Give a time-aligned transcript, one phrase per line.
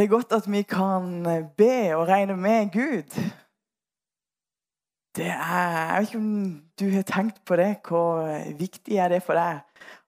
[0.00, 1.22] Det er godt at vi kan
[1.56, 3.32] be og regne med Gud.
[5.16, 7.76] Det er, Jeg vet ikke om du har tenkt på det.
[7.88, 9.60] Hvor viktig er det for deg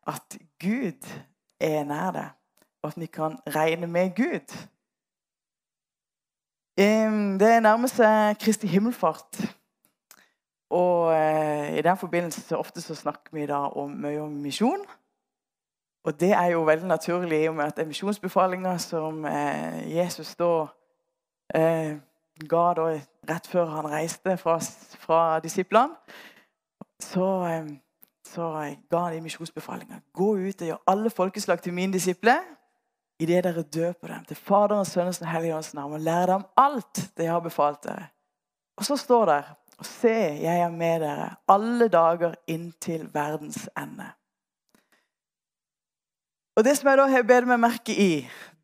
[0.07, 1.09] at Gud
[1.61, 2.31] er nær deg,
[2.83, 4.57] og at vi kan regne med Gud?
[7.39, 9.45] Det nærmer seg Kristi himmelfart.
[10.71, 14.89] Og eh, I den forbindelse ofte så snakker vi da om mye om misjon.
[16.05, 17.87] Og det er jo veldig naturlig i og med at det
[18.83, 20.67] som eh, Jesus da
[21.55, 21.97] eh,
[22.49, 22.87] ga da
[23.31, 24.59] rett før han reiste fra,
[24.99, 25.95] fra disiplene.
[27.03, 27.71] Så, eh,
[28.27, 28.49] så
[28.91, 29.15] ga han
[29.81, 30.01] de.
[30.13, 32.43] Gå ut og gjør alle folkeslag til mine disipler
[33.23, 34.25] idet dere døper dem.
[34.25, 35.93] Til Faderens, Sønnens og Helligåndens navn.
[35.93, 38.09] Og lære dem alt det jeg har befalt dere.
[38.77, 39.45] Og så står det
[39.79, 44.11] og se, jeg er med dere alle dager inntil verdens ende.
[46.57, 48.11] Og Det som jeg da har bedt meg merke i,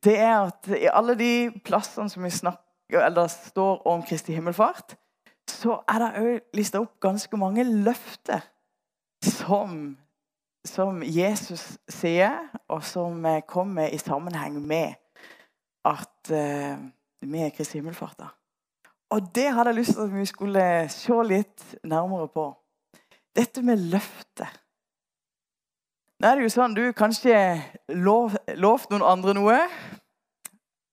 [0.05, 1.33] det er at i alle de
[1.65, 4.95] plassene som vi snakker, eller står om Kristi himmelfart,
[5.49, 8.45] så er det òg lista opp ganske mange løfter
[9.25, 9.97] som,
[10.67, 14.95] som, Jesus sier, og som kommer i sammenheng med
[15.89, 16.77] at uh,
[17.25, 18.19] vi er Kristi himmelfart.
[18.21, 18.29] da.
[19.17, 22.51] Og det hadde jeg lyst til at vi skulle se litt nærmere på.
[23.37, 24.49] Dette med løfte.
[26.19, 27.33] Nå er det jo sånn, Du kanskje
[27.95, 29.59] lov, lovt noen andre noe.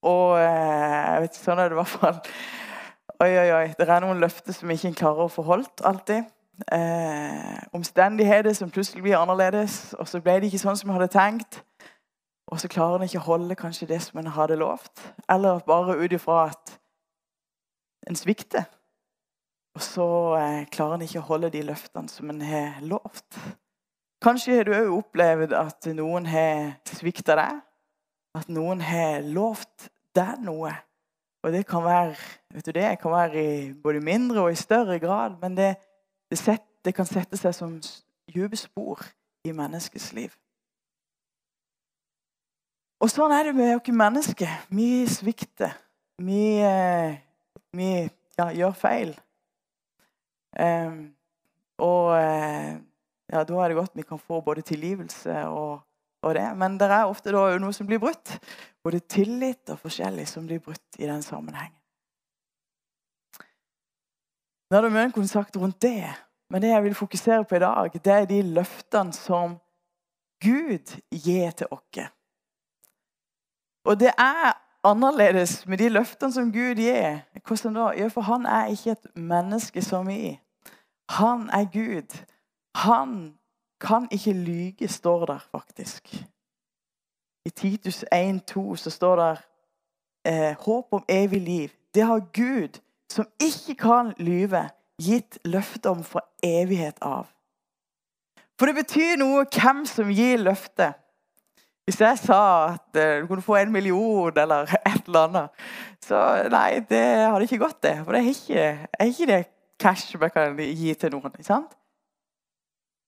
[0.06, 2.20] Og eh, jeg vet ikke, sånn er det i hvert fall.
[3.26, 3.66] Oi, oi, oi.
[3.73, 6.30] Det er noen løfter som ikke en klarer å få holdt alltid.
[6.70, 11.09] Eh, omstendigheter som plutselig blir annerledes, og så ble det ikke sånn som en hadde
[11.17, 11.60] tenkt.
[12.54, 15.08] Og så klarer en ikke å holde kanskje det som en hadde lovt.
[15.26, 16.78] Eller bare ut ifra at
[18.06, 18.70] en svikter.
[19.73, 23.42] Og så eh, klarer en ikke å holde de løftene som en har lovt.
[24.25, 27.59] Kanskje har du òg opplevd at noen har svikta deg.
[28.36, 30.71] At noen har lovt deg noe.
[31.45, 32.15] Og det kan være
[32.55, 35.75] vet du det, kan være i både mindre og i større grad, men det,
[36.31, 37.75] det, set, det kan sette seg som
[38.33, 39.03] dype spor
[39.45, 40.33] i menneskets liv.
[43.03, 44.57] Og sånn er det med oss mennesker.
[44.73, 45.75] Vi svikter.
[46.17, 47.19] Vi eh,
[47.75, 48.09] vi
[48.39, 49.13] ja, gjør feil.
[50.55, 50.99] Um,
[51.83, 52.75] og uh,
[53.31, 55.81] ja, da er det godt vi kan få både tilgivelse og,
[56.23, 56.45] og det.
[56.58, 58.36] Men det er ofte noe som blir brutt.
[58.86, 61.80] Både tillit og forskjellig som blir brutt i den sammenhengen.
[64.69, 66.09] Nå er det mye kontakt rundt det.
[66.49, 69.57] Men det jeg vil fokusere på i dag, det er de løftene som
[70.43, 72.05] Gud gir til oss.
[73.86, 74.53] Og det er
[74.86, 77.21] annerledes med de løftene som Gud gir.
[77.47, 77.89] Hvordan da?
[77.97, 80.39] Ja, for han er ikke et menneske som vi.
[81.09, 82.17] Han er Gud.
[82.75, 83.37] Han
[83.81, 86.25] kan ikke lyge, står der faktisk.
[87.45, 89.37] I Titus 1,2 så står det
[90.25, 91.69] eh, håp om evig liv.
[91.95, 92.81] Det har Gud,
[93.11, 94.69] som ikke kan lyve,
[95.02, 97.27] gitt løfte om for evighet av.
[98.59, 100.95] For det betyr noe hvem som gir løftet.
[101.86, 102.42] Hvis jeg sa
[102.73, 105.65] at uh, du kunne få en million eller et eller annet,
[106.02, 107.97] så nei, det hadde ikke gått, det.
[108.03, 109.42] For det er ikke, er ikke det
[109.80, 111.36] cash vi kan gi til noen.
[111.36, 111.75] ikke sant?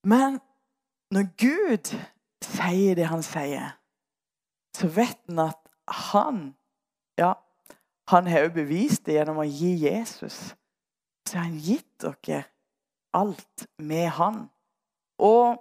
[0.07, 0.39] Men
[1.11, 1.91] når Gud
[2.43, 3.73] sier det han sier,
[4.77, 5.61] så vet han at
[6.11, 6.39] han
[7.17, 7.33] Ja,
[8.11, 10.35] han har jo bevist det gjennom å gi Jesus.
[11.25, 12.43] Så har han gitt dere
[13.17, 14.37] alt med han.
[15.17, 15.57] Og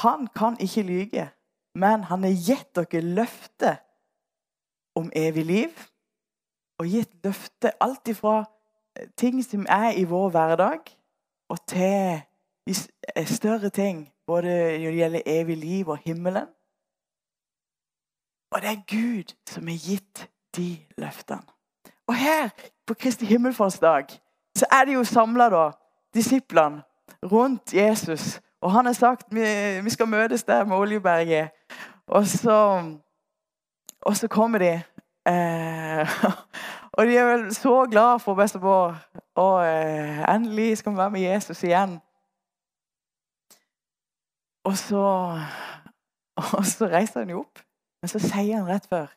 [0.00, 1.26] han kan ikke lyge.
[1.76, 3.76] Men han har gitt dere løfte
[4.96, 5.84] om evig liv.
[6.80, 8.40] Og gitt løfte alt ifra
[9.20, 10.90] ting som er i vår hverdag,
[11.52, 12.24] og til
[12.66, 12.74] de
[13.16, 14.12] eh, større ting.
[14.26, 16.46] Både når det gjelder evig liv og himmelen.
[18.52, 21.42] Og det er Gud som har gitt de løftene.
[22.06, 22.48] Og her
[22.86, 24.04] på Kristi himmelfartsdag
[24.56, 25.70] så er de jo samla,
[26.14, 26.82] disiplene,
[27.24, 28.40] rundt Jesus.
[28.60, 29.34] Og han har sagt
[29.84, 31.50] vi skal møtes der med Oljeberget.
[32.06, 32.82] Og så,
[34.00, 34.82] og så kommer de.
[35.26, 36.08] Eh,
[36.96, 38.96] og de er vel så glad for bestemor.
[39.34, 42.00] Og eh, endelig skal vi være med Jesus igjen.
[44.64, 45.04] Og så,
[46.58, 47.62] og så reiser han jo opp.
[48.02, 49.10] Men så sier han rett før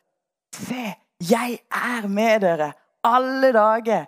[0.56, 2.70] Se, jeg er med dere
[3.04, 4.06] alle dager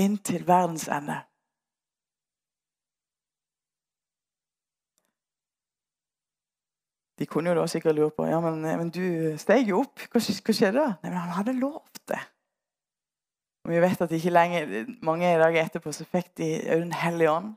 [0.00, 1.18] inntil verdens ende.
[7.20, 10.00] De kunne jo da sikkert lure på ja, men, men du steg jo opp.
[10.10, 10.86] Hva, hva skjedde?
[11.04, 12.22] Nei, men Han hadde lovt det.
[13.62, 17.52] Og Vi vet at ikke lenge, mange dager etterpå så fikk de Den hellige ånd,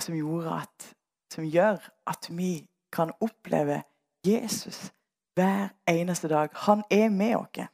[0.00, 0.93] som, gjorde at,
[1.34, 3.82] som gjør at vi kan oppleve
[4.26, 4.92] Jesus
[5.34, 6.48] hver eneste dag.
[6.52, 7.66] Han er med oss.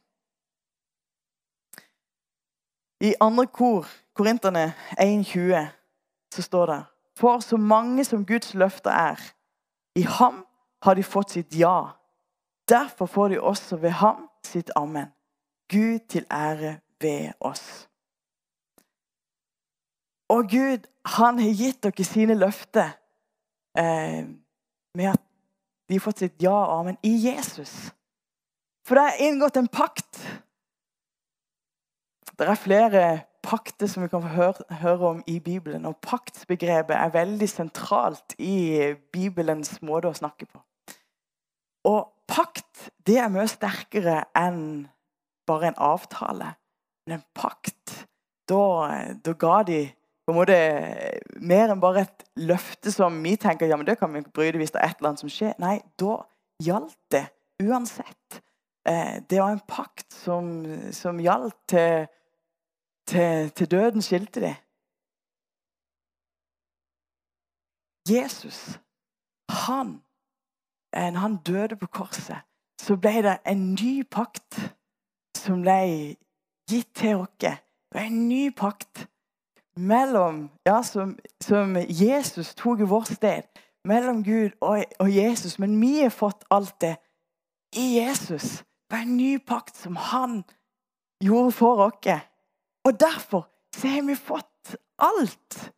[3.01, 5.67] I andre kor, Korinterne 1,20,
[6.33, 6.83] så står det
[7.17, 9.33] For så mange som Guds løfter er,
[9.95, 10.45] i ham
[10.83, 11.91] har de fått sitt ja.
[12.69, 15.07] Derfor får de også ved ham sitt amen.
[15.69, 17.89] Gud til ære ved oss.
[20.29, 22.89] Og Gud, han har gitt dere sine løfter
[23.77, 24.27] eh,
[24.97, 25.21] med at
[25.89, 27.91] de har fått sitt ja og amen i Jesus.
[28.87, 30.21] For det er inngått en pakt.
[32.39, 33.03] Det er flere
[33.43, 35.85] pakter som vi kan høre, høre, om i Bibelen.
[35.85, 40.61] Og paktsbegrepet er veldig sentralt i Bibelens måte å snakke på.
[41.89, 44.87] Og pakt det er mye sterkere enn
[45.49, 46.53] bare en avtale.
[47.05, 48.05] Men en pakt,
[48.49, 48.63] da,
[49.17, 49.81] da ga de
[50.31, 54.13] på en måte mer enn bare et løfte som vi tenker ja, men det kan
[54.13, 55.53] vi bryte hvis det er et eller annet som skjer.
[55.61, 56.21] Nei, da
[56.63, 57.25] gjaldt det
[57.61, 58.41] uansett.
[58.87, 60.49] Eh, det var en pakt som,
[60.95, 62.09] som gjaldt til
[63.11, 64.55] til, til døden skilte de.
[68.09, 68.79] Jesus,
[69.49, 70.01] han
[70.93, 72.41] Når han døde på korset,
[72.81, 74.57] så ble det en ny pakt
[75.37, 76.17] som ble
[76.67, 77.31] gitt til oss.
[77.39, 77.53] Det
[77.93, 79.07] var en ny pakt
[79.75, 83.43] mellom Ja, som, som Jesus tok i vårt sted.
[83.87, 85.59] Mellom Gud og, og Jesus.
[85.59, 86.95] Men vi har fått alt det
[87.75, 88.61] i Jesus.
[88.61, 90.43] Det var en ny pakt som han
[91.23, 92.21] gjorde for oss.
[92.85, 95.71] Og derfor så har vi fått alt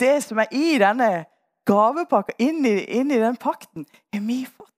[0.00, 1.24] det som er i denne
[1.68, 4.68] gavepakka, inn, inn i, den pakten, har vi fått.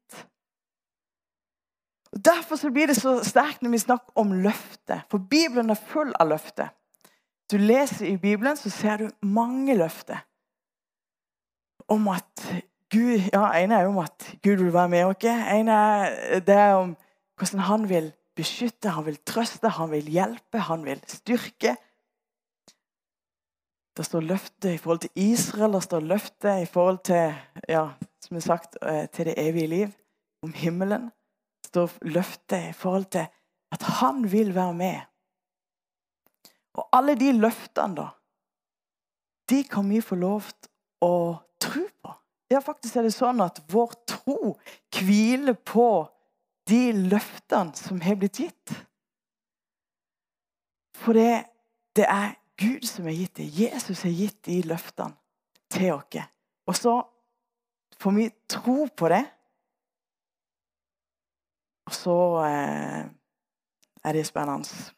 [2.13, 5.07] Og Derfor så blir det så sterkt når vi snakker om løftet.
[5.11, 6.71] For Bibelen er full av løfter.
[7.55, 10.25] Du leser i Bibelen, så ser du mange løfter
[11.87, 12.43] om at
[12.91, 15.27] Gud ja, ene er om at Gud vil være med oss.
[15.55, 16.97] En er det om
[17.39, 21.77] hvordan han vil beskytte, han vil trøste, han vil hjelpe, han vil styrke.
[23.95, 27.35] Det står løfte i forhold til Israel, det står løfte i forhold til
[27.71, 27.87] ja,
[28.19, 29.89] som sagt, eh, til det evige liv,
[30.43, 31.13] om himmelen.
[31.63, 33.29] Det står løfte i forhold til
[33.71, 35.14] at han vil være med.
[36.75, 38.09] Og alle de løftene, da,
[39.51, 40.71] de kan vi få lov til
[41.05, 41.15] å
[41.63, 42.15] tro på.
[42.53, 44.55] Ja, faktisk er det sånn at vår tro
[44.95, 45.89] hviler på
[46.69, 48.75] de løftene som har blitt gitt.
[51.05, 51.45] For det,
[51.97, 53.49] det er Gud som har gitt det.
[53.59, 55.17] Jesus har gitt de løftene
[55.75, 56.21] til oss.
[56.65, 56.95] Og så
[58.01, 59.25] får vi tro på det.
[61.85, 63.03] Og så eh,
[64.05, 64.95] er det spennende.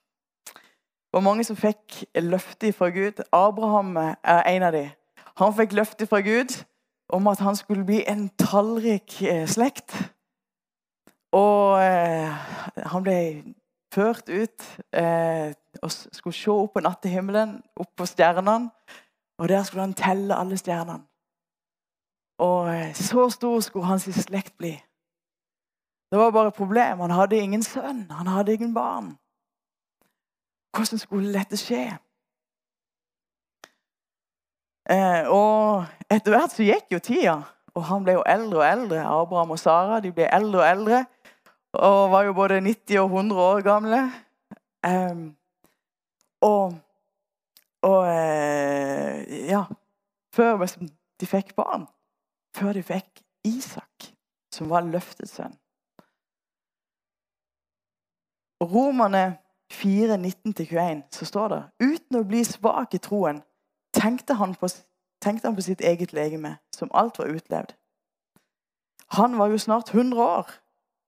[1.17, 3.23] Var mange som fikk løfte fra Gud.
[3.33, 4.91] Abraham er en av dem.
[5.41, 6.53] Han fikk løfte fra Gud
[7.09, 9.97] om at han skulle bli en tallrik eh, slekt.
[11.33, 12.29] Og eh,
[12.93, 13.17] han ble
[13.95, 18.69] ført ut eh, og skulle se opp på nattehimmelen, opp på stjernene.
[19.41, 21.01] Og der skulle han telle alle stjernene.
[22.45, 24.77] Og eh, så stor skulle hans slekt bli.
[26.13, 27.01] Det var bare et problem.
[27.09, 29.17] Han hadde ingen sønn, han hadde ingen barn.
[30.77, 31.85] Hvordan skulle dette skje?
[34.93, 37.37] Eh, og etter hvert så gikk jo tida,
[37.75, 39.01] og han ble jo eldre og eldre.
[39.03, 41.05] Abraham og Sara de ble eldre og eldre
[41.77, 44.03] og var jo både 90 og 100 år gamle.
[44.87, 45.17] Eh,
[46.47, 46.77] og,
[47.83, 49.65] og eh, ja
[50.37, 50.67] Før
[51.21, 51.87] de fikk barn.
[52.57, 54.11] Før de fikk Isak,
[54.53, 55.55] som var løftets sønn.
[58.61, 59.39] Romerne
[59.73, 63.43] 4, 19-21, så står det Uten å bli svak i troen
[63.97, 64.69] tenkte han, på,
[65.23, 67.73] tenkte han på sitt eget legeme, som alt var utlevd.
[69.17, 70.51] Han var jo snart 100 år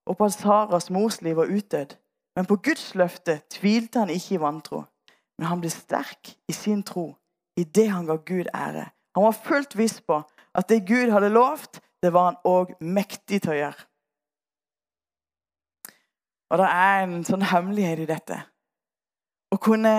[0.09, 1.97] og på Saras mors liv var utdødd.
[2.37, 4.85] Men på Guds løfte tvilte han ikke i vantro.
[5.39, 7.13] Men han ble sterk i sin tro,
[7.59, 8.89] i det han ga Gud ære.
[9.15, 10.23] Han var fullt viss på
[10.55, 13.87] at det Gud hadde lovt, det var han òg mektig til å gjøre.
[16.51, 18.39] Og det er en sånn hemmelighet i dette.
[19.53, 19.95] Å kunne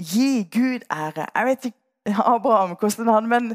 [0.00, 1.28] gi Gud ære.
[1.30, 3.54] Jeg vet ikke Abraham hvordan han Men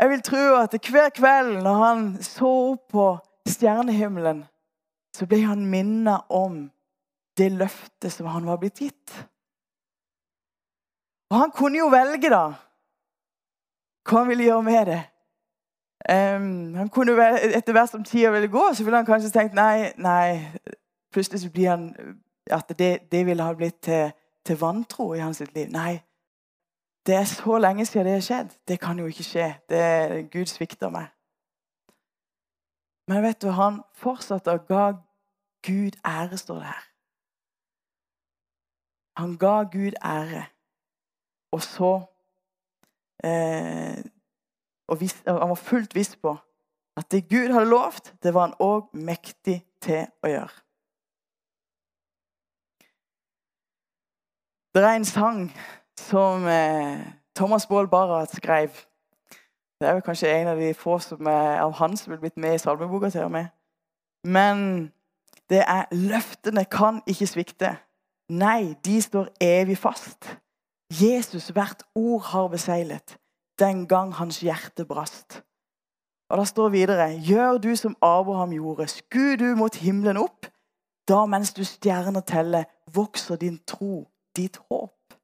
[0.00, 3.06] jeg vil tro at hver kveld når han så opp på
[3.48, 4.46] stjernehimmelen
[5.12, 6.70] så ble han minnet om
[7.36, 9.12] det løftet som han var blitt gitt.
[11.32, 12.52] Og han kunne jo velge, da,
[14.08, 15.00] hva han ville gjøre med det.
[16.02, 17.14] Um, han kunne
[17.54, 20.48] Etter hvert som tida ville gå, så ville han kanskje tenkt nei, nei,
[21.12, 21.88] Plutselig så blir han
[22.50, 24.12] at det, det ville ha blitt til,
[24.44, 25.68] til, vantro i hans liv.
[25.70, 26.00] Nei,
[27.06, 28.54] det er så lenge siden det har skjedd.
[28.68, 29.48] Det kan jo ikke skje.
[29.68, 31.10] Det, Gud svikter meg.
[33.08, 34.92] Men vet du, han fortsatte å ga
[35.66, 36.88] Gud ære, står det her.
[39.20, 40.46] Han ga Gud ære
[41.52, 41.90] Og så
[43.24, 44.00] eh,
[44.88, 46.36] og vis, Han var fullt viss på
[46.96, 50.58] at det Gud hadde lovt, det var han òg mektig til å gjøre.
[54.74, 55.52] Det er en sang
[55.98, 57.00] som eh,
[57.36, 58.68] Thomas Baal Barrat skrev.
[59.80, 62.36] Det er vel kanskje en av de få som er av han som er blitt
[62.40, 63.46] med i salmeboka til og med.
[64.24, 64.92] Men
[65.50, 67.76] det er 'Løftene kan ikke svikte'.
[68.28, 70.38] Nei, de står evig fast.
[71.00, 73.18] Jesus hvert ord har beseglet
[73.58, 75.42] den gang hans hjerte brast.
[76.30, 80.46] Og Det står videre.: Gjør du som Abraham gjorde, sku du mot himmelen opp.
[81.08, 82.64] Da mens du stjerner teller,
[82.94, 85.16] vokser din tro, ditt håp.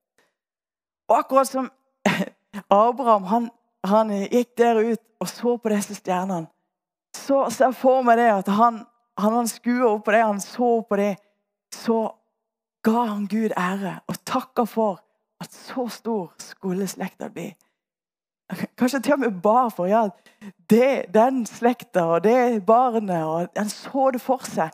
[1.08, 1.70] Og akkurat som
[2.70, 3.50] Abraham han,
[3.84, 6.46] han gikk der ut og så på disse stjernene,
[7.16, 8.82] så ser jeg for meg det at han,
[9.18, 11.14] han, han skuer opp på det, han så på det,
[11.74, 12.04] så
[12.86, 15.00] ga han Gud ære og takka for
[15.42, 17.50] at så stor skulle slekta bli.
[18.78, 20.08] Kanskje til og med bar for ja,
[20.70, 23.24] det, den slekta og det barnet.
[23.24, 24.70] og Han så det for seg.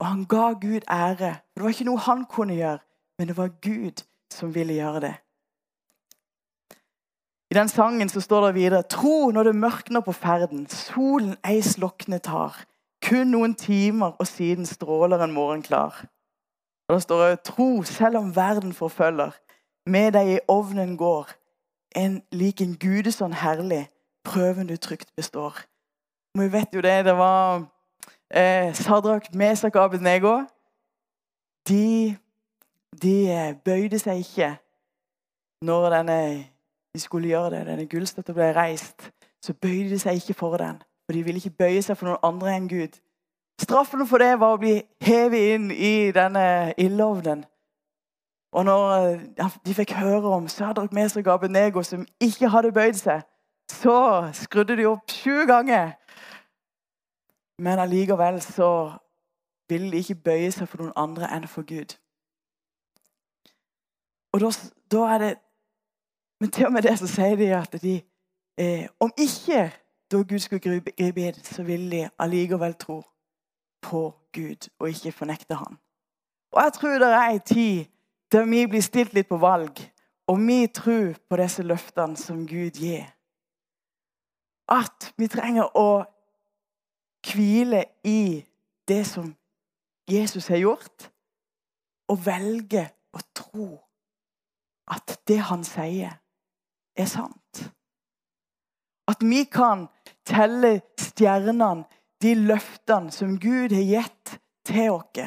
[0.00, 1.36] Og han ga Gud ære.
[1.54, 2.78] Det var ikke noe han kunne gjøre,
[3.18, 5.14] men det var Gud som ville gjøre det.
[7.50, 11.62] I den sangen så står det videre Tro når det mørkner på ferden, solen ei
[11.62, 12.64] slokne tar.
[13.04, 16.04] Kun noen timer, og siden stråler en morgen klar.
[16.88, 19.30] Og Det står det Tro selv om verden forfølger,
[19.86, 21.30] med deg i ovnen går
[21.96, 23.88] en lik en gudesånd herlig,
[24.24, 25.56] prøven du trygt består.
[26.34, 27.04] Og vi vet jo det.
[27.04, 27.64] Det var
[28.30, 30.42] eh, Sadrak, Mesak og Abednego.
[31.68, 32.16] De,
[33.02, 34.56] de eh, bøyde seg ikke
[35.62, 36.44] når denne,
[36.94, 37.66] de skulle gjøre det.
[37.66, 39.10] Denne gullstøtta ble reist.
[39.42, 40.82] Så bøyde de seg ikke for den.
[41.06, 42.98] For de ville ikke bøye seg for noen andre enn Gud.
[43.60, 47.44] Straffen for det var å bli hevet inn i denne ildovnen.
[48.52, 53.00] Og når eh, de fikk høre om Sadrak, Mesrak og Abednego som ikke hadde bøyd
[53.00, 53.22] seg,
[53.72, 55.92] så skrudde de opp sju ganger.
[57.58, 58.92] Men allikevel så
[59.68, 61.98] ville de ikke bøye seg for noen andre enn for Gud.
[64.32, 64.50] Og da,
[64.92, 65.34] da er det
[66.40, 68.00] Men til og med det så sier de at de
[68.58, 69.72] eh, Om ikke
[70.10, 73.02] da Gud skulle gripe, inn, så ville de allikevel tro
[73.82, 75.76] på Gud og ikke fornekte Han.
[76.52, 77.84] Og jeg tror det er ei tid
[78.32, 79.80] der vi blir stilt litt på valg,
[80.26, 83.04] og vi tror på disse løftene som Gud gir.
[84.68, 86.04] At vi trenger å
[87.24, 88.44] hvile i
[88.88, 89.34] det som
[90.08, 91.10] Jesus har gjort,
[92.08, 93.68] og velge å tro
[94.90, 96.18] at det han sier,
[96.96, 97.64] er sant.
[99.08, 99.86] At vi kan
[100.26, 101.84] telle stjernene,
[102.22, 105.20] de løftene som Gud har gitt til oss.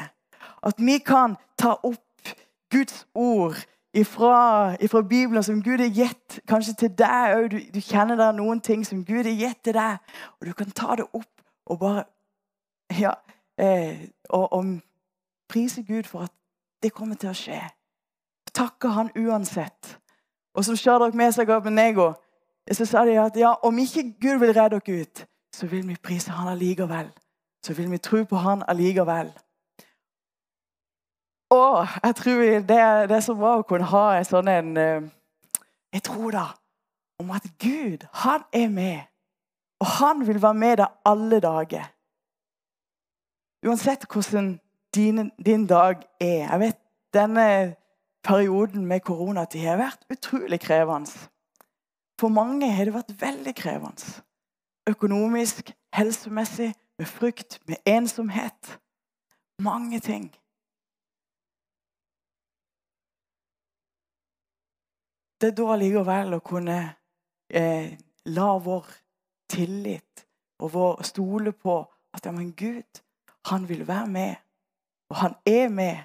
[0.62, 2.34] At vi kan ta opp
[2.70, 3.56] Guds ord
[3.94, 7.50] ifra, ifra Bibelen som Gud har gitt kanskje til deg òg.
[7.50, 9.98] Du, du, kjenner det er noen ting som Gud har gitt til deg,
[10.40, 12.04] og du kan ta det opp og bare
[12.98, 13.12] ja,
[13.58, 14.64] eh, og, og,
[15.48, 16.32] prise Gud for at
[16.82, 17.60] det kommer til å skje.
[18.54, 19.98] Takke Han uansett.
[20.54, 22.12] Og som Shadrach, opp med Abednego
[22.72, 25.96] så sa de at ja, om ikke Gud vil redde dere ut, så vil vi
[25.96, 27.10] prise Han allikevel.
[27.64, 29.32] Så vil vi tro på Han allikevel.
[31.50, 32.68] Og jeg tror det,
[33.08, 35.02] det er så bra å kunne ha en sånn en eh,
[35.92, 36.46] Jeg tror da
[37.20, 39.00] om at Gud, han er med.
[39.80, 41.84] Og han vil være med deg alle dager.
[43.66, 44.60] Uansett hvordan
[44.94, 46.48] din, din dag er.
[46.50, 46.78] Jeg vet
[47.14, 47.76] denne
[48.24, 51.10] perioden med koronatid har vært utrolig krevende.
[52.20, 54.22] For mange har det vært veldig krevende.
[54.88, 58.78] Økonomisk, helsemessig, med frykt, med ensomhet.
[59.58, 60.30] Mange ting.
[65.42, 66.76] det er da likevel å kunne
[67.50, 67.94] eh,
[68.30, 68.90] la vår
[69.50, 70.22] tillit
[70.62, 71.80] og vår stole på
[72.14, 73.00] at ja, men Gud,
[73.50, 74.34] han vil være med.
[75.10, 76.04] Og han er med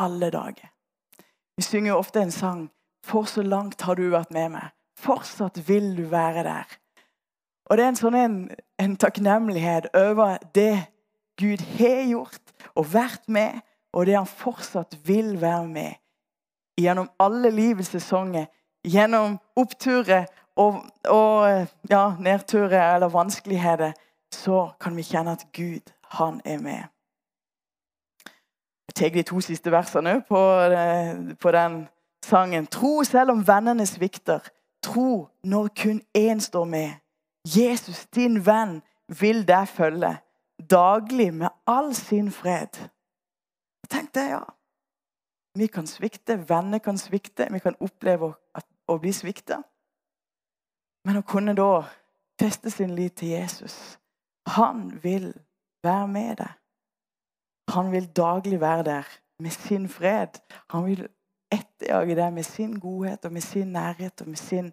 [0.00, 0.70] alle dager.
[1.56, 2.70] Vi synger jo ofte en sang
[3.04, 4.72] 'For så langt har du vært med meg'.
[4.96, 6.64] Fortsatt vil du være der.
[7.66, 10.86] Og det er en sånn en, en takknemlighet over det
[11.40, 13.60] Gud har gjort og vært med,
[13.92, 15.92] og det han fortsatt vil være med
[16.78, 18.46] gjennom alle livets sesonger,
[18.84, 23.94] gjennom oppturer og, og ja, nedturer eller vanskeligheter,
[24.32, 26.93] så kan vi kjenne at Gud, han er med.
[28.88, 30.40] Jeg tar de to siste versene på,
[31.40, 31.86] på den
[32.24, 32.66] sangen.
[32.66, 34.44] Tro selv om vennene svikter.
[34.82, 36.90] Tro når kun én står med.
[37.44, 38.82] Jesus, din venn,
[39.20, 40.16] vil deg følge
[40.70, 42.78] daglig med all sin fred.
[43.90, 44.44] Tenk det, ja.
[45.54, 48.32] Vi kan svikte, venner kan svikte, vi kan oppleve
[48.88, 49.60] å bli svikta.
[51.04, 51.84] Men å kunne da
[52.40, 53.98] feste sin lit til Jesus
[54.56, 55.30] Han vil
[55.84, 56.52] være med deg.
[57.68, 60.40] Han vil daglig være der med sin fred.
[60.70, 61.06] Han vil
[61.52, 64.72] etterjage deg med sin godhet og med sin nærhet og med sin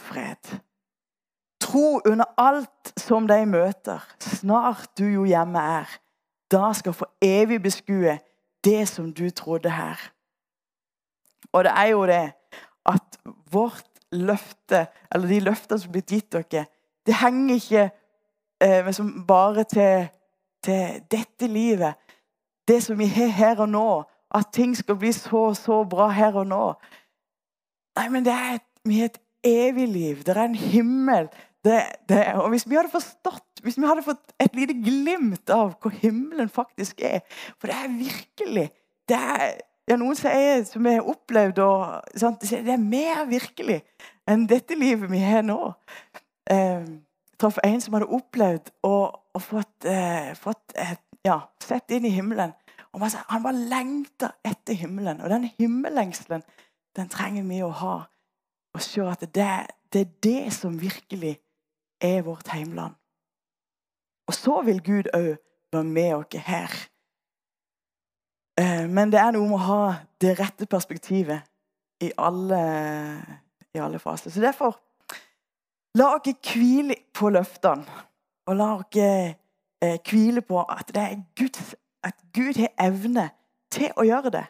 [0.00, 0.58] fred.
[1.60, 5.98] Tro under alt som de møter, snart du jo hjemme er.
[6.50, 8.18] Da skal for evig beskue
[8.64, 9.98] det som du trodde her.
[11.52, 12.32] Og det er jo det
[12.86, 13.18] at
[13.52, 16.64] vårt løfte, eller de løftene som blitt gitt dere,
[17.06, 17.84] det henger ikke
[18.60, 18.88] eh,
[19.28, 20.08] bare til,
[20.64, 21.94] til dette livet.
[22.68, 23.88] Det som vi har her og nå.
[24.34, 26.64] At ting skal bli så, så bra her og nå.
[27.96, 30.22] Nei, men det er et, vi har et evig liv.
[30.26, 31.30] Det er en himmel.
[31.64, 35.72] Det, det, og Hvis vi hadde forstått, hvis vi hadde fått et lite glimt av
[35.82, 37.24] hvor himmelen faktisk er
[37.58, 38.68] For det er virkelig
[39.08, 39.56] det er,
[39.88, 43.80] ja, Noen sier, som jeg har opplevd, og, sant, det er mer virkelig
[44.28, 45.56] enn dette livet vi har nå.
[46.52, 46.84] Eh,
[47.40, 52.12] traff en som hadde opplevd og, og fått, eh, fått et, ja, sett inn i
[52.12, 52.52] himmelen.
[52.92, 55.20] Og man, han bare lengta etter himmelen.
[55.20, 56.44] Og den himmellengselen
[56.96, 57.96] den trenger vi å ha.
[58.74, 59.50] Og se at det,
[59.92, 61.36] det er det som virkelig
[62.00, 62.94] er vårt heimland.
[64.28, 65.36] Og så vil Gud òg
[65.72, 66.74] være med oss her.
[68.60, 69.84] Eh, men det er noe med å ha
[70.20, 71.46] det rette perspektivet
[72.04, 72.60] i alle,
[73.74, 74.30] i alle faser.
[74.30, 74.76] Så derfor
[75.96, 77.86] La oss hvile på løftene.
[78.48, 81.74] Og la oss eh, hvile på at, det er Guds,
[82.04, 83.28] at Gud har evne
[83.72, 84.44] til å gjøre det.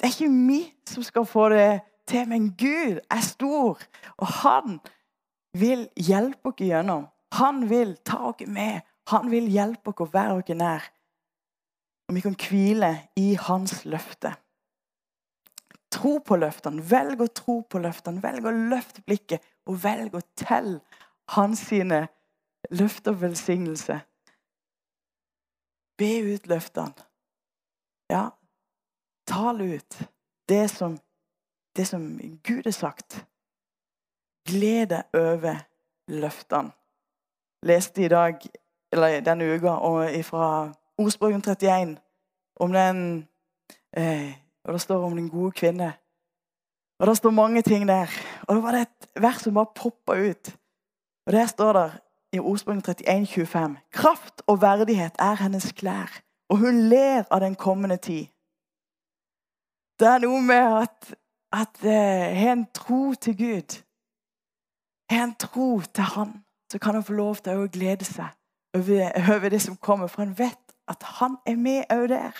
[0.00, 3.80] Det er ikke vi som skal få det til, men Gud er stor.
[4.16, 4.78] Og han
[5.56, 7.06] vil hjelpe oss gjennom.
[7.36, 8.80] Han vil ta oss med.
[9.12, 10.86] Han vil hjelpe oss å være oss nær.
[12.08, 14.32] Og vi kan hvile i hans løfte.
[15.90, 16.82] Tro på løftene.
[16.82, 18.22] Velg å tro på løftene.
[18.22, 20.80] Velg å løfte blikket og velg å telle
[21.36, 22.06] hans sine
[22.74, 24.00] løfter og velsignelse.
[26.00, 27.06] Be ut løftene.
[28.10, 28.30] Ja,
[29.28, 29.98] tal ut
[30.48, 30.98] det som,
[31.76, 33.20] det som Gud har sagt.
[34.48, 35.60] Gled deg over
[36.08, 36.72] løftene.
[37.62, 38.40] Leste i dag,
[38.92, 39.76] eller denne uka
[40.24, 40.46] fra
[40.98, 41.98] Ordspråken 31
[42.60, 43.28] om den
[43.96, 44.32] eh,
[44.64, 45.92] Og det står om den gode kvinne.
[47.00, 48.10] Og Det står mange ting der.
[48.48, 50.56] Og det var det et vers som bare poppa ut.
[51.26, 52.00] Og Der står det
[52.32, 53.76] i Ordspråken 31, 25.
[53.92, 58.26] Kraft og verdighet er hennes klær, og hun ler av den kommende tid.
[60.00, 61.14] Det er noe med at,
[61.52, 63.80] at eh, har en tro til Gud
[65.10, 68.30] har en tro til Han, så kan han få lov til å glede seg
[68.76, 70.06] over, over, det som kommer.
[70.06, 72.36] For han vet at han er med òg der.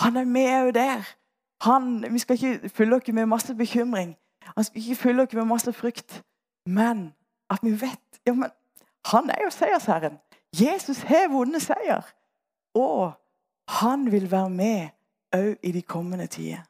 [0.00, 1.08] Han er med òg der.
[1.62, 4.16] Han, vi skal ikke fylle oss med masse bekymring.
[4.56, 6.22] Han skal ikke fylle oss med masse frykt.
[6.66, 7.12] Men
[7.50, 8.50] at vi vet ja, men
[9.10, 10.18] Han er jo seiersherren.
[10.60, 12.02] Jesus har vunnet seier.
[12.74, 13.12] Og
[13.68, 14.88] han vil være med
[15.36, 16.62] òg i de kommende tider.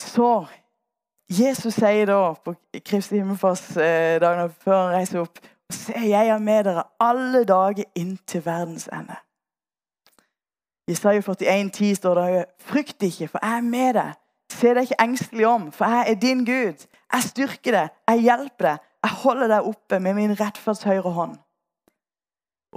[0.00, 0.46] Så
[1.30, 2.54] Jesus sier da på
[2.84, 5.40] Kristi himmelfartsdagen før han reiser opp
[5.72, 9.14] Se, jeg er med dere alle dager inntil verdens ende.
[10.88, 14.10] I Isaiah 41, 10 står det Frykt ikke, for jeg er med deg.
[14.52, 16.84] Se deg ikke engstelig om, for jeg er din Gud.
[17.12, 21.36] Jeg styrker deg, jeg hjelper deg, jeg holder deg oppe med min rettferds høyre hånd.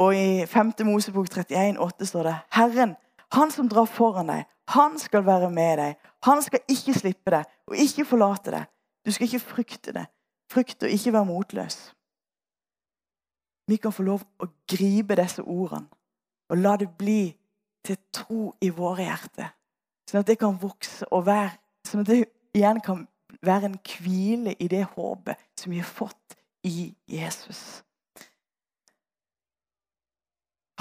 [0.01, 0.73] Og i 5.
[0.89, 2.95] Mosebok 31, 8 står det Herren,
[3.35, 4.43] han som drar foran deg,
[4.73, 5.97] han skal være med deg.
[6.25, 8.69] Han skal ikke slippe deg og ikke forlate deg.
[9.05, 10.05] Du skal ikke frykte det.
[10.51, 11.77] Frykte og ikke være motløs.
[13.69, 15.89] Vi kan få lov å gripe disse ordene
[16.49, 17.33] og la det bli
[17.85, 19.53] til tro i våre hjerter.
[20.09, 22.23] Sånn at det kan vokse og være Sånn at det
[22.57, 23.03] igjen kan
[23.41, 27.83] være en hvile i det håpet som vi har fått i Jesus.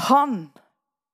[0.08, 0.48] Han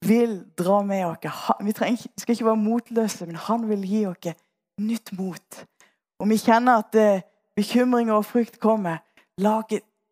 [0.07, 1.19] vil dra med oss.
[1.61, 1.73] Vi,
[2.17, 4.33] skal ikke være motløse, men han vil gi oss
[4.81, 5.65] nytt mot.
[6.21, 7.25] Om vi kjenner at eh,
[7.57, 9.03] bekymringer og frykt kommer,
[9.41, 9.61] la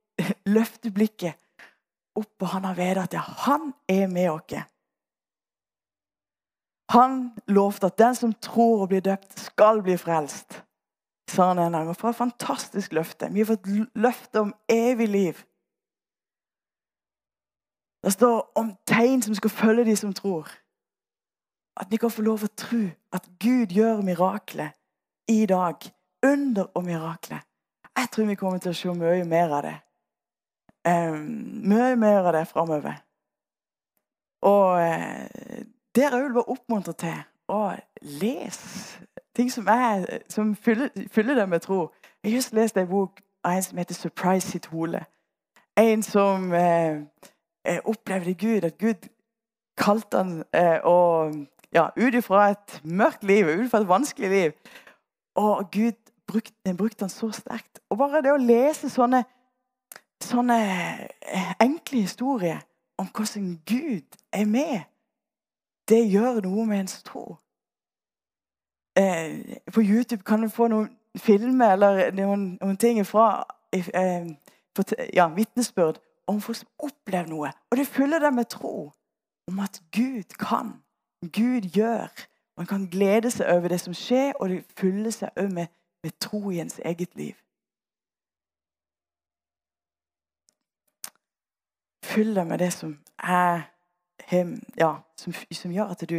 [0.56, 1.38] løfte blikket
[2.18, 4.66] opp, og han har vedet at ja, han er med oss.
[6.88, 10.62] Han lovte at den som tror og blir døpt, skal bli frelst.
[11.30, 11.88] Sa han en gang.
[11.88, 13.28] Og for et fantastisk løfte.
[13.32, 15.44] Vi har fått løfte om evig liv.
[18.04, 20.48] Det står om tegn som skal følge de som tror.
[21.80, 24.70] At vi kan få lov å tro at Gud gjør mirakler
[25.28, 25.76] i dag.
[26.26, 27.44] Under og mirakler.
[27.98, 29.76] Jeg tror vi kommer til å se mye mer av det.
[30.88, 31.24] Um,
[31.68, 33.00] mye mer av det framover.
[34.46, 35.62] Og uh,
[35.94, 37.18] dere òg vil bare oppmuntre til
[37.50, 37.62] å
[38.20, 39.07] lese
[39.38, 41.92] ting som, er, som fyller, fyller deg med tro.
[42.22, 45.04] Jeg har just lest en bok av en som heter 'Surprise sitt hole'.
[45.76, 46.98] En som eh,
[47.84, 49.08] opplevde Gud, at Gud
[49.76, 50.80] kalte han eh,
[51.72, 54.52] ja, ut ifra et mørkt liv, ut ifra et vanskelig liv.
[55.34, 55.92] Og Gud
[56.26, 57.80] brukte, brukte han så sterkt.
[57.90, 59.24] Og bare det å lese sånne,
[60.20, 60.58] sånne
[61.22, 62.58] eh, enkle historier
[62.98, 64.80] om hvordan Gud er med,
[65.88, 67.36] det gjør noe med ens tro.
[68.98, 74.26] Eh, på YouTube kan du få noen filmer eller noen, noen ting fra eh,
[75.14, 77.52] ja, vitnesbyrd om folk som opplever noe.
[77.70, 78.90] Og det fyller dem med tro
[79.48, 80.72] om at Gud kan,
[81.22, 82.08] Gud gjør.
[82.56, 85.70] Man kan glede seg over det som skjer, og det fyller seg òg med,
[86.02, 87.36] med tro i ens eget liv.
[92.04, 93.68] Fyll deg med det som er
[94.78, 96.18] ja, som, som gjør at du,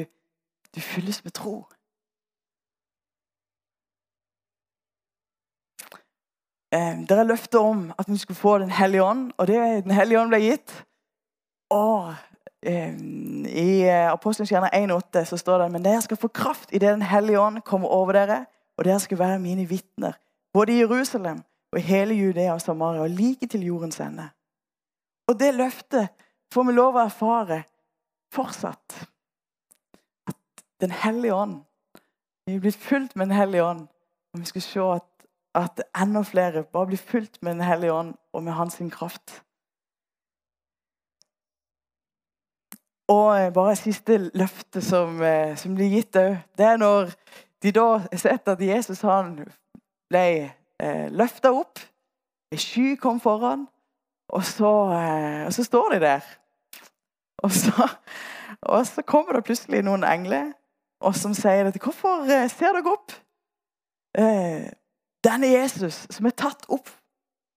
[0.75, 1.65] du fylles med tro.
[6.71, 10.19] Det er løfte om at vi skulle få Den hellige ånd, og det, Den hellige
[10.21, 10.73] ånd ble gitt.
[11.69, 12.13] Og
[12.61, 12.93] eh,
[13.49, 17.01] I eh, Apostelens kjerne 1,8 så står det men dere skal få kraft idet Den
[17.01, 18.45] hellige ånd kommer over dere,
[18.77, 20.13] og dere skal være mine vitner,
[20.53, 24.29] både i Jerusalem og i hele Judea og Samaria, og like til jordens ende.
[25.27, 26.09] Og det løftet
[26.53, 27.63] får vi lov å erfare
[28.33, 29.05] fortsatt.
[30.27, 31.63] At Den hellige ånd
[32.47, 33.87] Vi er blitt fulgt med Den hellige ånd.
[34.33, 35.18] Og vi skal se at
[35.55, 39.43] at enda flere bare blir fulgt med Den hellige ånd og med hans kraft.
[43.09, 47.09] Og eh, bare siste løfte som, eh, som blir gitt òg, det er når
[47.63, 49.39] de da har sett at Jesus han
[50.09, 50.25] ble
[50.79, 51.81] eh, løfta opp.
[52.53, 53.65] En sky kom foran,
[54.29, 56.29] og så, eh, og så står de der.
[57.43, 57.89] Og så,
[58.61, 60.51] og så, kommer det plutselig noen engler
[60.99, 63.15] og som sier at 'Hvorfor eh, ser dere opp?'
[64.17, 64.69] Eh,
[65.23, 66.89] denne Jesus som er tatt opp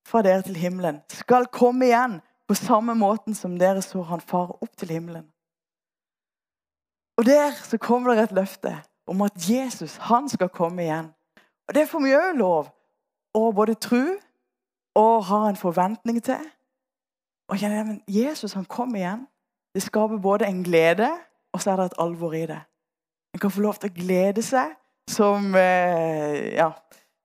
[0.09, 4.57] fra dere til himmelen, skal komme igjen på samme måten som dere så han fare
[4.61, 5.29] opp til himmelen.
[7.17, 11.13] Og Der så kommer det et løfte om at Jesus han skal komme igjen.
[11.69, 12.71] Og Det får vi òg lov
[13.35, 14.05] å både tro
[14.95, 16.41] og ha en forventning til.
[17.49, 19.27] Og kjenne men Jesus han kommer igjen.
[19.75, 21.09] Det skaper både en glede
[21.53, 22.61] og så er det et alvor i det.
[23.35, 24.75] En kan få lov til å glede seg
[25.11, 26.71] som eh, ja,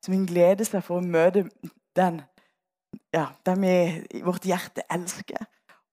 [0.08, 1.44] som en gleder seg for å møte
[2.00, 2.22] den,
[3.12, 5.44] ja, den vi vårt hjerte elsker.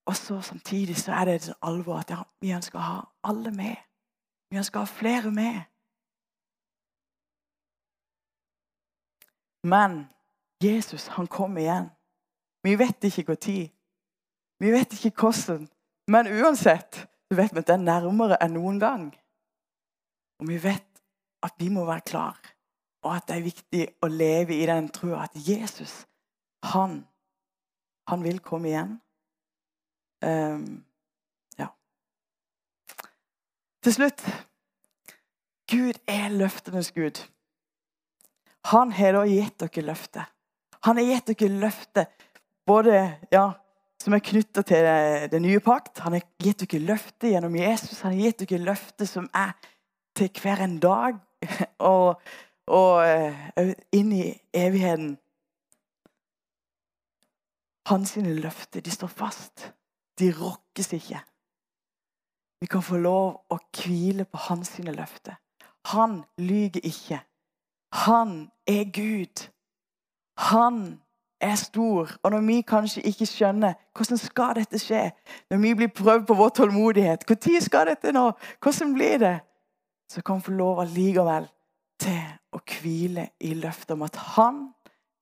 [0.07, 3.51] Og så samtidig så er det et alvor at ja, vi ønsker å ha alle
[3.51, 3.75] med.
[4.53, 5.65] Vi ønsker å ha flere med.
[9.67, 10.05] Men
[10.63, 11.91] Jesus, han kommer igjen.
[12.63, 13.69] Vi vet ikke når.
[14.63, 15.67] Vi vet ikke hvordan.
[16.07, 19.09] Men uansett så vet vi at det er nærmere enn noen gang.
[20.39, 21.03] Og vi vet
[21.43, 22.54] at vi må være klar
[23.05, 26.05] og at det er viktig å leve i den troa at Jesus,
[26.65, 27.03] han,
[28.09, 28.95] han vil komme igjen.
[30.25, 30.85] Um,
[31.61, 31.69] ja.
[33.85, 34.25] Til slutt
[35.69, 37.21] Gud er løftenes Gud.
[38.71, 40.31] Han har da gitt dere løftet.
[40.85, 42.25] Han har gitt dere løftet
[42.69, 42.97] både
[43.33, 43.51] ja,
[44.01, 44.89] som er knytta til
[45.33, 46.01] den nye pakt.
[46.05, 48.01] Han har gitt dere løftet gjennom Jesus.
[48.05, 49.53] Han har gitt dere løftet som er
[50.17, 51.21] til hver en dag.
[51.93, 52.21] Og
[52.67, 55.15] og eh, inn i evigheten.
[57.87, 59.73] Hans løfter de står fast.
[60.19, 61.21] De rokkes ikke.
[62.61, 65.37] Vi kan få lov å hvile på hans løfter.
[65.93, 67.21] Han lyver ikke.
[68.07, 69.51] Han er Gud.
[70.39, 71.01] Han
[71.41, 72.11] er stor.
[72.23, 75.11] Og når vi kanskje ikke skjønner hvordan skal dette skje,
[75.51, 78.33] når vi blir prøvd på vår tålmodighet Når skal dette nå?
[78.63, 79.39] Hvordan blir det?
[80.09, 81.49] Så kan vi få lov allikevel
[82.01, 82.23] til
[82.55, 84.65] å hvile i løftet om at han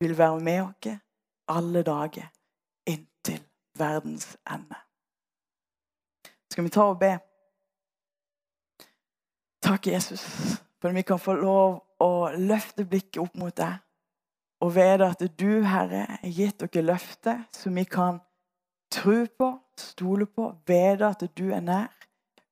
[0.02, 0.98] vil være med oss
[1.52, 2.28] alle dager
[2.88, 3.40] inntil
[3.78, 4.78] verdens ende.
[6.52, 7.14] Skal vi ta og be?
[9.62, 10.24] Takk, Jesus,
[10.80, 13.80] for at vi kan få lov å løfte blikket opp mot deg
[14.62, 18.20] og vite at du, Herre, har gitt dere løfter som vi kan
[18.92, 21.90] tro på, stole på, vite at du er nær.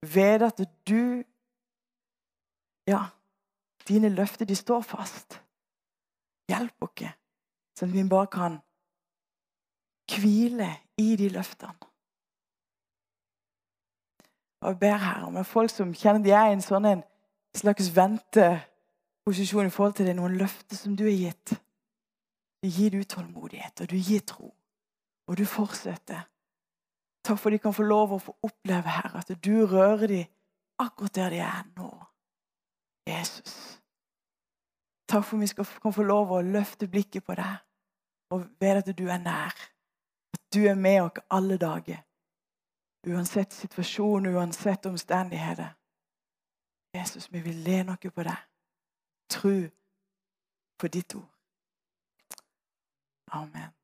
[0.02, 1.22] Vite at du
[2.88, 3.04] Ja,
[3.90, 5.40] Dine løfter, de står fast.
[6.50, 7.14] Hjelp oss,
[7.78, 8.58] sånn at vi bare kan
[10.10, 11.90] hvile i de løftene.
[14.60, 17.02] Og jeg ber her om folk som kjenner de er i en sånn en
[17.56, 21.54] slags venteposisjon i forhold til det, noen løfter som du har gitt.
[22.60, 24.52] Du gir du og du gir tro.
[25.26, 26.26] Og du fortsetter.
[27.24, 30.26] Takk for at de kan få lov å få oppleve her at du rører dem
[30.80, 31.90] akkurat der de er nå.
[33.08, 33.79] Jesus.
[35.10, 37.56] Takk for at vi skal kan få lov å løfte blikket på deg
[38.30, 39.56] og vite at du er nær.
[40.34, 42.04] At du er med oss alle dager.
[43.06, 45.74] Uansett situasjon, uansett omstendigheter.
[46.94, 48.46] Jesus, vi vil lene oss på deg.
[49.30, 49.56] Tro
[50.78, 51.28] på ditt ord.
[53.32, 53.79] Amen.